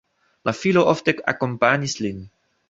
[0.49, 2.27] La filo ofte akompanis lin.